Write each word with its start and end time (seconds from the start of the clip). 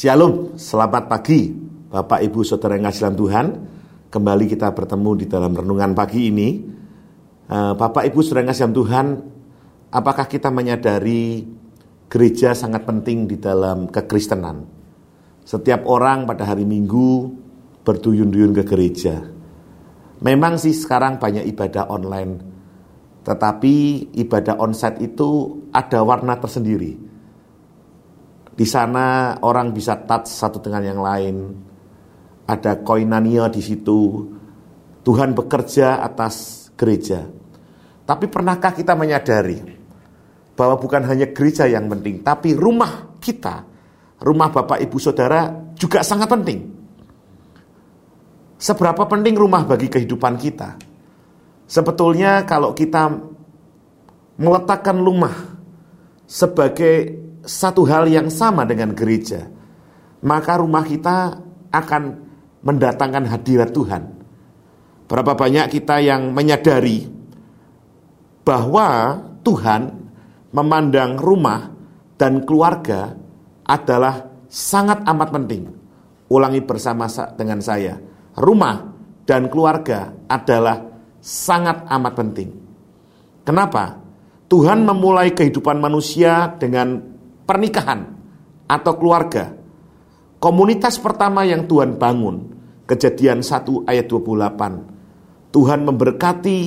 Shalom, 0.00 0.56
selamat 0.56 1.12
pagi 1.12 1.52
Bapak 1.92 2.24
Ibu 2.24 2.40
Saudara 2.40 2.72
yang 2.72 2.88
ngasihan 2.88 3.12
Tuhan. 3.12 3.46
Kembali 4.08 4.48
kita 4.48 4.72
bertemu 4.72 5.10
di 5.12 5.26
dalam 5.28 5.52
renungan 5.52 5.92
pagi 5.92 6.32
ini. 6.32 6.56
Eh, 7.44 7.72
Bapak 7.76 8.08
Ibu 8.08 8.24
Saudara 8.24 8.40
yang 8.40 8.48
ngasihan 8.48 8.72
Tuhan 8.72 9.06
Apakah 9.92 10.24
kita 10.24 10.48
menyadari 10.48 11.44
gereja 12.08 12.56
sangat 12.56 12.88
penting 12.88 13.28
di 13.28 13.36
dalam 13.36 13.92
kekristenan? 13.92 14.64
Setiap 15.44 15.84
orang 15.84 16.24
pada 16.24 16.48
hari 16.48 16.64
Minggu 16.64 17.36
berduyun-duyun 17.84 18.56
ke 18.56 18.64
gereja. 18.64 19.20
Memang 20.24 20.56
sih 20.56 20.72
sekarang 20.72 21.20
banyak 21.20 21.44
ibadah 21.44 21.92
online 21.92 22.40
Tetapi 23.20 23.76
ibadah 24.16 24.64
onsite 24.64 25.04
itu 25.04 25.60
ada 25.76 26.00
warna 26.00 26.40
tersendiri 26.40 27.09
di 28.60 28.68
sana 28.68 29.40
orang 29.40 29.72
bisa 29.72 30.04
touch 30.04 30.28
satu 30.28 30.60
dengan 30.60 30.84
yang 30.84 31.00
lain. 31.00 31.36
Ada 32.44 32.84
koinania 32.84 33.48
di 33.48 33.64
situ. 33.64 34.28
Tuhan 35.00 35.32
bekerja 35.32 36.04
atas 36.04 36.68
gereja. 36.76 37.24
Tapi 38.04 38.28
pernahkah 38.28 38.76
kita 38.76 38.92
menyadari 38.92 39.64
bahwa 40.52 40.76
bukan 40.76 41.08
hanya 41.08 41.32
gereja 41.32 41.64
yang 41.64 41.88
penting, 41.88 42.20
tapi 42.20 42.52
rumah 42.52 43.16
kita, 43.16 43.64
rumah 44.20 44.52
Bapak 44.52 44.76
Ibu 44.84 44.98
Saudara 45.00 45.48
juga 45.72 46.04
sangat 46.04 46.28
penting. 46.28 46.60
Seberapa 48.60 49.08
penting 49.08 49.40
rumah 49.40 49.64
bagi 49.64 49.88
kehidupan 49.88 50.36
kita? 50.36 50.76
Sebetulnya 51.64 52.44
kalau 52.44 52.76
kita 52.76 53.08
meletakkan 54.36 55.00
rumah 55.00 55.32
sebagai 56.28 57.29
satu 57.44 57.86
hal 57.88 58.08
yang 58.08 58.28
sama 58.28 58.64
dengan 58.68 58.92
gereja, 58.92 59.48
maka 60.24 60.60
rumah 60.60 60.84
kita 60.84 61.40
akan 61.70 62.02
mendatangkan 62.60 63.24
hadirat 63.30 63.70
Tuhan. 63.72 64.02
Berapa 65.10 65.34
banyak 65.34 65.66
kita 65.74 65.98
yang 66.04 66.30
menyadari 66.30 67.08
bahwa 68.46 69.18
Tuhan 69.42 69.90
memandang 70.54 71.18
rumah 71.18 71.72
dan 72.14 72.46
keluarga 72.46 73.16
adalah 73.66 74.28
sangat 74.46 75.02
amat 75.06 75.28
penting. 75.34 75.62
Ulangi 76.30 76.62
bersama 76.62 77.10
dengan 77.34 77.58
saya. 77.58 77.98
Rumah 78.38 78.76
dan 79.26 79.50
keluarga 79.50 80.14
adalah 80.30 80.86
sangat 81.18 81.86
amat 81.90 82.12
penting. 82.14 82.50
Kenapa? 83.42 83.98
Tuhan 84.50 84.82
memulai 84.82 85.34
kehidupan 85.34 85.78
manusia 85.78 86.54
dengan 86.58 87.09
pernikahan 87.50 88.06
atau 88.70 88.94
keluarga. 88.94 89.50
Komunitas 90.38 91.02
pertama 91.02 91.42
yang 91.42 91.66
Tuhan 91.66 91.98
bangun, 91.98 92.46
kejadian 92.86 93.42
1 93.42 93.90
ayat 93.90 94.06
28. 94.06 95.50
Tuhan 95.50 95.82
memberkati 95.82 96.60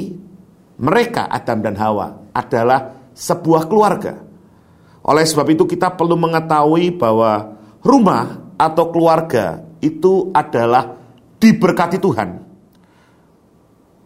mereka 0.83 1.31
Adam 1.31 1.63
dan 1.63 1.79
Hawa 1.79 2.35
adalah 2.35 3.07
sebuah 3.15 3.71
keluarga. 3.71 4.19
Oleh 5.07 5.23
sebab 5.23 5.47
itu 5.55 5.63
kita 5.63 5.95
perlu 5.95 6.19
mengetahui 6.19 6.99
bahwa 6.99 7.55
rumah 7.79 8.43
atau 8.59 8.91
keluarga 8.91 9.63
itu 9.79 10.35
adalah 10.35 10.99
diberkati 11.39 11.95
Tuhan. 11.95 12.29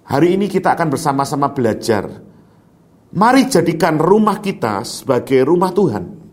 Hari 0.07 0.27
ini 0.39 0.45
kita 0.45 0.77
akan 0.77 0.87
bersama-sama 0.93 1.51
belajar. 1.51 2.07
Mari 3.17 3.49
jadikan 3.49 3.97
rumah 3.97 4.39
kita 4.39 4.85
sebagai 4.85 5.41
rumah 5.43 5.73
Tuhan. 5.73 6.26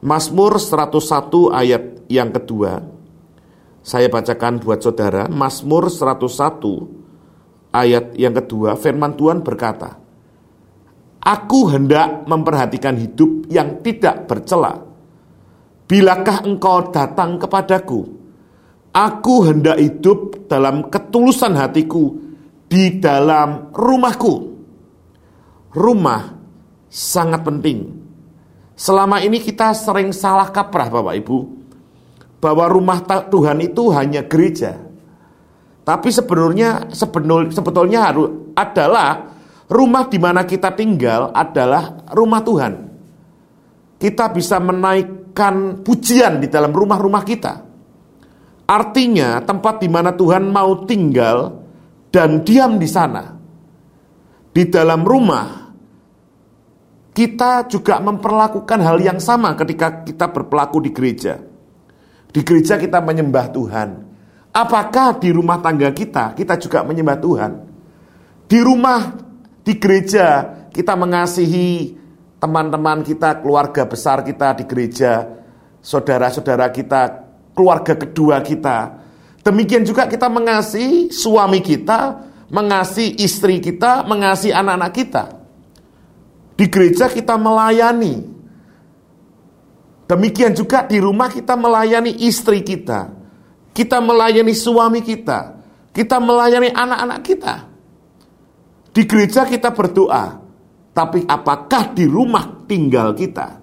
Mazmur 0.00 0.56
101 0.56 1.52
ayat 1.52 2.08
yang 2.08 2.32
kedua. 2.32 2.80
Saya 3.84 4.08
bacakan 4.08 4.56
buat 4.56 4.80
saudara, 4.80 5.28
Mazmur 5.28 5.92
101 5.92 7.68
ayat 7.68 8.16
yang 8.16 8.32
kedua, 8.32 8.80
firman 8.80 9.12
Tuhan 9.12 9.44
berkata, 9.44 10.00
Aku 11.20 11.68
hendak 11.68 12.24
memperhatikan 12.24 12.96
hidup 12.96 13.44
yang 13.52 13.84
tidak 13.84 14.24
bercela. 14.24 14.88
Bilakah 15.84 16.48
engkau 16.48 16.88
datang 16.88 17.36
kepadaku? 17.36 18.00
Aku 18.96 19.44
hendak 19.44 19.76
hidup 19.76 20.48
dalam 20.48 20.88
ketulusan 20.88 21.60
hatiku 21.60 22.16
di 22.72 22.96
dalam 22.96 23.68
rumahku. 23.68 24.48
Rumah 25.76 26.22
sangat 26.88 27.44
penting 27.44 27.99
Selama 28.80 29.20
ini 29.20 29.44
kita 29.44 29.76
sering 29.76 30.08
salah 30.08 30.48
kaprah 30.48 30.88
Bapak 30.88 31.12
Ibu 31.20 31.38
bahwa 32.40 32.64
rumah 32.64 33.04
Tuhan 33.04 33.60
itu 33.60 33.92
hanya 33.92 34.24
gereja. 34.24 34.80
Tapi 35.84 36.08
sebenarnya 36.08 36.88
sebenul, 36.88 37.52
sebetulnya 37.52 38.08
harus 38.08 38.56
adalah 38.56 39.36
rumah 39.68 40.08
di 40.08 40.16
mana 40.16 40.48
kita 40.48 40.72
tinggal 40.72 41.28
adalah 41.36 42.08
rumah 42.16 42.40
Tuhan. 42.40 42.72
Kita 44.00 44.32
bisa 44.32 44.56
menaikkan 44.56 45.84
pujian 45.84 46.40
di 46.40 46.48
dalam 46.48 46.72
rumah-rumah 46.72 47.20
kita. 47.20 47.54
Artinya 48.64 49.44
tempat 49.44 49.84
di 49.84 49.92
mana 49.92 50.16
Tuhan 50.16 50.48
mau 50.48 50.88
tinggal 50.88 51.52
dan 52.08 52.40
diam 52.48 52.80
di 52.80 52.88
sana. 52.88 53.28
Di 54.56 54.64
dalam 54.72 55.04
rumah 55.04 55.59
kita 57.10 57.66
juga 57.66 57.98
memperlakukan 57.98 58.78
hal 58.78 58.98
yang 59.02 59.18
sama 59.18 59.58
ketika 59.58 60.06
kita 60.06 60.30
berpelaku 60.30 60.78
di 60.78 60.90
gereja. 60.94 61.42
Di 62.30 62.40
gereja 62.46 62.78
kita 62.78 63.02
menyembah 63.02 63.46
Tuhan. 63.50 63.88
Apakah 64.50 65.18
di 65.18 65.30
rumah 65.30 65.58
tangga 65.62 65.90
kita 65.90 66.34
kita 66.34 66.58
juga 66.58 66.86
menyembah 66.86 67.18
Tuhan? 67.18 67.52
Di 68.50 68.58
rumah, 68.62 69.14
di 69.62 69.78
gereja 69.78 70.42
kita 70.70 70.94
mengasihi 70.94 71.98
teman-teman 72.38 73.02
kita, 73.06 73.42
keluarga 73.42 73.86
besar 73.86 74.22
kita 74.26 74.58
di 74.58 74.64
gereja, 74.66 75.26
saudara-saudara 75.82 76.70
kita, 76.74 77.26
keluarga 77.54 77.94
kedua 77.94 78.42
kita. 78.42 78.98
Demikian 79.42 79.82
juga 79.86 80.06
kita 80.06 80.26
mengasihi 80.26 81.10
suami 81.10 81.62
kita, 81.62 82.26
mengasihi 82.50 83.22
istri 83.22 83.58
kita, 83.58 84.02
mengasihi 84.06 84.52
anak-anak 84.54 84.92
kita. 84.94 85.39
Di 86.60 86.68
gereja 86.68 87.08
kita 87.08 87.40
melayani. 87.40 88.20
Demikian 90.04 90.52
juga 90.52 90.84
di 90.84 91.00
rumah 91.00 91.32
kita 91.32 91.56
melayani 91.56 92.20
istri 92.20 92.60
kita. 92.60 93.16
Kita 93.72 93.96
melayani 94.04 94.52
suami 94.52 95.00
kita. 95.00 95.56
Kita 95.88 96.20
melayani 96.20 96.68
anak-anak 96.68 97.20
kita. 97.24 97.54
Di 98.92 99.08
gereja 99.08 99.48
kita 99.48 99.72
berdoa. 99.72 100.36
Tapi 100.92 101.24
apakah 101.24 101.96
di 101.96 102.04
rumah 102.04 102.68
tinggal 102.68 103.16
kita? 103.16 103.56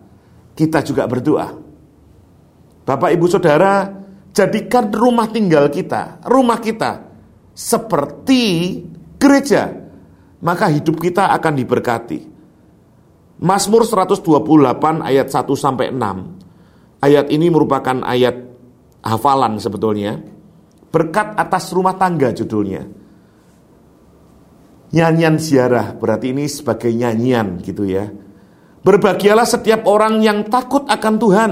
Kita 0.57 0.81
juga 0.81 1.05
berdoa. 1.05 1.53
Bapak 2.81 3.13
ibu 3.13 3.29
saudara, 3.29 3.93
jadikan 4.33 4.89
rumah 4.89 5.29
tinggal 5.29 5.69
kita, 5.69 6.25
rumah 6.25 6.57
kita 6.57 7.05
seperti 7.53 8.81
gereja. 9.21 9.69
Maka 10.41 10.65
hidup 10.73 10.97
kita 10.97 11.29
akan 11.29 11.53
diberkati. 11.61 12.26
Mazmur 13.37 13.85
128 13.85 14.25
ayat 15.05 15.27
1 15.29 15.45
sampai 15.53 15.93
6. 15.93 17.05
Ayat 17.05 17.29
ini 17.29 17.53
merupakan 17.53 18.01
ayat 18.01 18.33
hafalan 19.05 19.61
sebetulnya. 19.61 20.17
Berkat 20.89 21.37
atas 21.37 21.69
rumah 21.69 21.93
tangga 21.93 22.33
judulnya. 22.33 22.89
Nyanyian 24.87 25.37
ziarah 25.37 25.93
berarti 25.93 26.33
ini 26.33 26.49
sebagai 26.49 26.89
nyanyian 26.89 27.61
gitu 27.61 27.85
ya. 27.85 28.09
Berbahagialah 28.81 29.45
setiap 29.45 29.83
orang 29.85 30.23
yang 30.23 30.47
takut 30.47 30.87
akan 30.87 31.15
Tuhan, 31.19 31.51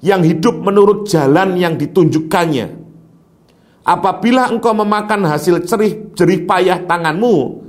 yang 0.00 0.22
hidup 0.22 0.62
menurut 0.62 1.10
jalan 1.10 1.58
yang 1.58 1.74
ditunjukkannya. 1.74 2.80
Apabila 3.82 4.46
engkau 4.46 4.70
memakan 4.78 5.26
hasil 5.26 5.66
cerih 5.66 6.14
jerih 6.14 6.46
payah 6.46 6.86
tanganmu, 6.86 7.61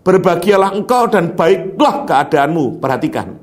Berbahagialah 0.00 0.72
engkau 0.72 1.08
dan 1.12 1.36
baiklah 1.36 2.08
keadaanmu. 2.08 2.80
Perhatikan. 2.80 3.36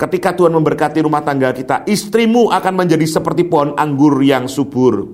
Ketika 0.00 0.32
Tuhan 0.32 0.56
memberkati 0.56 1.04
rumah 1.04 1.20
tangga 1.20 1.52
kita, 1.52 1.84
istrimu 1.84 2.48
akan 2.48 2.72
menjadi 2.72 3.04
seperti 3.04 3.44
pohon 3.44 3.76
anggur 3.76 4.16
yang 4.24 4.48
subur 4.48 5.04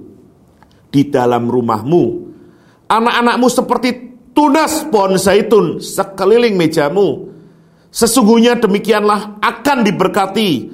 di 0.95 1.11
dalam 1.11 1.51
rumahmu. 1.51 2.05
Anak-anakmu 2.87 3.49
seperti 3.51 3.89
tunas 4.31 4.87
pohon 4.87 5.19
zaitun 5.19 5.83
sekeliling 5.83 6.55
mejamu. 6.55 7.35
Sesungguhnya 7.91 8.63
demikianlah 8.63 9.43
akan 9.43 9.79
diberkati 9.83 10.71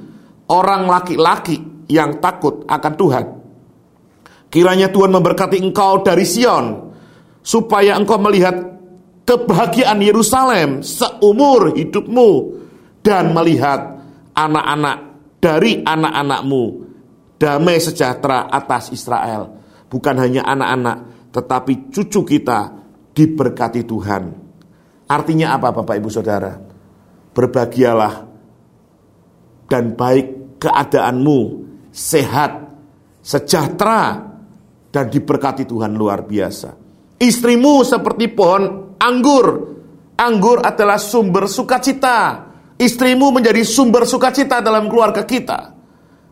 orang 0.53 0.85
laki-laki 0.85 1.87
yang 1.89 2.21
takut 2.21 2.69
akan 2.69 2.93
Tuhan. 2.93 3.25
Kiranya 4.53 4.93
Tuhan 4.93 5.09
memberkati 5.09 5.57
engkau 5.57 6.05
dari 6.05 6.21
Sion, 6.21 6.93
supaya 7.41 7.97
engkau 7.97 8.21
melihat 8.21 8.53
kebahagiaan 9.23 9.99
Yerusalem 10.03 10.83
seumur 10.83 11.75
hidupmu 11.75 12.31
dan 13.03 13.31
melihat 13.35 13.99
anak-anak 14.35 14.97
dari 15.43 15.83
anak-anakmu 15.83 16.63
damai 17.39 17.79
sejahtera 17.79 18.47
atas 18.47 18.95
Israel. 18.95 19.59
Bukan 19.91 20.15
hanya 20.17 20.47
anak-anak, 20.47 21.29
tetapi 21.35 21.91
cucu 21.91 22.23
kita 22.25 22.71
diberkati 23.13 23.83
Tuhan. 23.85 24.23
Artinya 25.05 25.53
apa 25.53 25.69
Bapak 25.69 25.95
Ibu 25.99 26.09
Saudara? 26.09 26.55
Berbahagialah 27.33 28.13
dan 29.69 29.93
baik 29.93 30.57
keadaanmu, 30.57 31.39
sehat, 31.93 32.51
sejahtera, 33.21 34.33
dan 34.93 35.05
diberkati 35.09 35.65
Tuhan 35.65 35.93
luar 35.93 36.25
biasa. 36.25 36.77
Istrimu 37.17 37.81
seperti 37.85 38.29
pohon 38.29 38.82
anggur. 39.03 39.75
Anggur 40.15 40.63
adalah 40.63 40.95
sumber 40.95 41.51
sukacita. 41.51 42.47
Istrimu 42.79 43.35
menjadi 43.35 43.59
sumber 43.67 44.07
sukacita 44.07 44.63
dalam 44.63 44.87
keluarga 44.87 45.27
kita. 45.27 45.75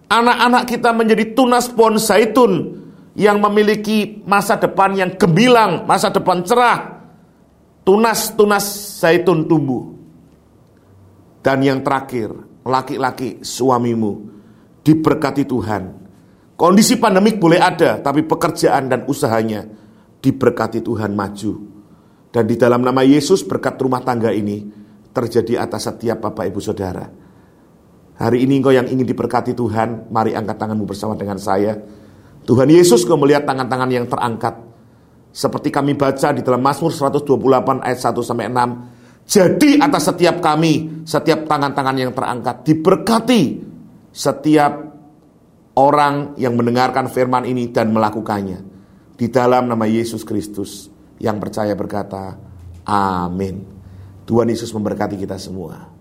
Anak-anak 0.07 0.63
kita 0.67 0.95
menjadi 0.95 1.35
tunas 1.35 1.67
pohon 1.67 1.99
zaitun 1.99 2.79
yang 3.19 3.43
memiliki 3.43 4.23
masa 4.23 4.55
depan 4.55 4.95
yang 4.95 5.11
gemilang, 5.19 5.83
masa 5.83 6.07
depan 6.11 6.47
cerah. 6.47 7.03
Tunas-tunas 7.83 8.63
zaitun 9.03 9.47
tumbuh. 9.51 9.91
Dan 11.43 11.59
yang 11.65 11.83
terakhir, 11.83 12.31
laki-laki 12.63 13.41
suamimu 13.41 14.29
diberkati 14.85 15.43
Tuhan 15.43 16.01
Kondisi 16.61 16.93
pandemik 17.01 17.41
boleh 17.41 17.57
ada, 17.57 17.97
tapi 17.97 18.21
pekerjaan 18.21 18.85
dan 18.85 19.01
usahanya 19.09 19.65
diberkati 20.21 20.85
Tuhan 20.85 21.17
maju. 21.17 21.70
Dan 22.31 22.47
di 22.47 22.55
dalam 22.55 22.79
nama 22.79 23.03
Yesus 23.03 23.43
berkat 23.43 23.75
rumah 23.83 23.99
tangga 23.99 24.31
ini 24.31 24.63
terjadi 25.11 25.67
atas 25.67 25.91
setiap 25.91 26.31
Bapak 26.31 26.47
Ibu 26.47 26.63
Saudara. 26.63 27.03
Hari 28.15 28.37
ini 28.47 28.63
engkau 28.63 28.71
yang 28.71 28.87
ingin 28.87 29.03
diberkati 29.03 29.51
Tuhan, 29.51 30.07
mari 30.07 30.31
angkat 30.31 30.55
tanganmu 30.55 30.87
bersama 30.87 31.19
dengan 31.19 31.35
saya. 31.35 31.75
Tuhan 32.47 32.71
Yesus 32.71 33.03
kau 33.03 33.19
melihat 33.19 33.43
tangan-tangan 33.43 33.89
yang 33.91 34.07
terangkat. 34.07 34.55
Seperti 35.31 35.71
kami 35.71 35.99
baca 35.99 36.31
di 36.31 36.39
dalam 36.39 36.63
Mazmur 36.63 36.91
128 36.95 37.83
ayat 37.83 37.99
1 37.99 38.23
sampai 38.23 38.47
6. 38.47 39.27
Jadi 39.27 39.69
atas 39.79 40.03
setiap 40.11 40.39
kami, 40.43 41.03
setiap 41.03 41.47
tangan-tangan 41.47 41.95
yang 41.99 42.11
terangkat 42.15 42.63
diberkati 42.67 43.43
setiap 44.11 44.91
orang 45.79 46.35
yang 46.35 46.53
mendengarkan 46.59 47.07
firman 47.07 47.47
ini 47.47 47.71
dan 47.71 47.95
melakukannya. 47.95 48.59
Di 49.15 49.31
dalam 49.31 49.71
nama 49.71 49.87
Yesus 49.87 50.27
Kristus 50.27 50.90
yang 51.21 51.37
percaya 51.37 51.77
berkata, 51.77 52.41
Amin. 52.81 53.61
Tuhan 54.25 54.49
Yesus 54.49 54.73
memberkati 54.73 55.21
kita 55.21 55.37
semua. 55.37 56.00